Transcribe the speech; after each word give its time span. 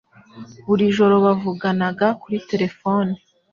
Buri 0.65 0.85
joro 0.97 1.15
bavuganaga 1.25 2.07
kuri 2.21 2.37
terefone. 2.49 3.13